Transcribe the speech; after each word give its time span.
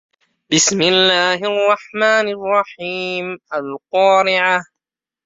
بسم 0.51 0.81
الله 0.81 1.35
الرحمن 1.51 2.25
الرحيم 2.37 3.37
القارعة 3.53 4.61